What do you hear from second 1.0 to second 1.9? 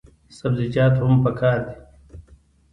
هم پکار دي.